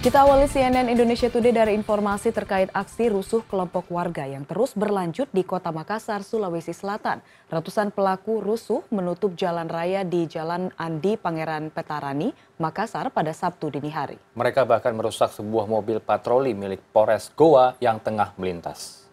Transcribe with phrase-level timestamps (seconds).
[0.00, 5.28] Kita awali CNN Indonesia Today dari informasi terkait aksi rusuh kelompok warga yang terus berlanjut
[5.28, 7.20] di kota Makassar, Sulawesi Selatan.
[7.52, 13.92] Ratusan pelaku rusuh menutup jalan raya di Jalan Andi Pangeran Petarani, Makassar pada Sabtu dini
[13.92, 14.16] hari.
[14.40, 19.09] Mereka bahkan merusak sebuah mobil patroli milik Polres Goa yang tengah melintas.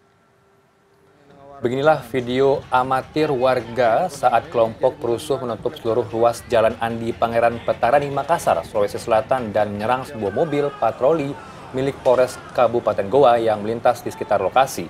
[1.58, 8.62] Beginilah video amatir warga saat kelompok perusuh menutup seluruh ruas Jalan Andi Pangeran Petarani Makassar,
[8.62, 11.34] Sulawesi Selatan dan menyerang sebuah mobil patroli
[11.74, 14.86] milik Polres Kabupaten Goa yang melintas di sekitar lokasi.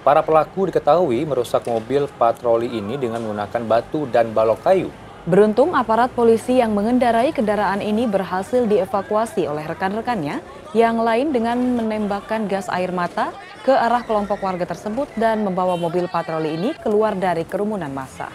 [0.00, 4.88] Para pelaku diketahui merusak mobil patroli ini dengan menggunakan batu dan balok kayu.
[5.26, 10.38] Beruntung aparat polisi yang mengendarai kendaraan ini berhasil dievakuasi oleh rekan-rekannya
[10.70, 13.34] yang lain dengan menembakkan gas air mata
[13.66, 18.30] ke arah kelompok warga tersebut dan membawa mobil patroli ini keluar dari kerumunan massa.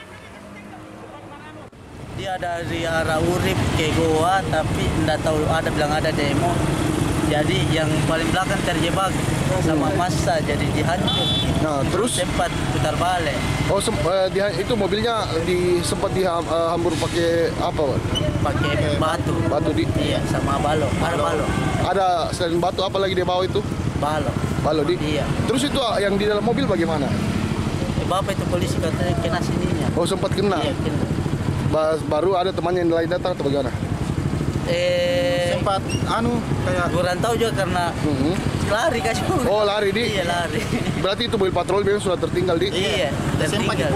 [2.20, 6.81] Dia dari arah Urip ke Goa tapi tidak tahu ada bilang ada demo.
[7.32, 9.08] Jadi yang paling belakang terjebak
[9.64, 11.24] sama massa jadi dihancur.
[11.62, 13.38] Nah, terus sempat putar balik.
[13.66, 17.82] oh sem- eh, dia- itu mobilnya di sempat dihambur pakai apa?
[17.88, 18.00] Pak?
[18.44, 19.32] Pakai batu.
[19.48, 20.92] Batu di Iya, sama balok.
[21.00, 21.50] Ada balok.
[21.86, 23.64] ada selain batu apa lagi dia bawa itu?
[23.98, 24.36] Balok.
[24.62, 24.96] Balok di.
[25.00, 25.24] Iya.
[25.46, 27.08] Terus itu ah, yang di dalam mobil bagaimana?
[27.96, 29.88] Eh, Bapak itu polisi katanya kena sininya.
[29.94, 30.60] Oh sempat kena.
[30.60, 31.04] Iya, kena.
[31.70, 33.72] Ba- Baru ada temannya yang lain datang atau bagaimana?
[34.68, 36.90] Eh, Sempat anu kayak
[37.22, 38.34] tahu juga karena Mhm.
[38.66, 39.22] lari kasih.
[39.46, 40.18] Oh lari di.
[40.18, 40.58] Iya, lari.
[40.98, 42.74] Berarti itu mobil patroli memang sudah tertinggal di.
[42.74, 43.94] iya, tertinggal.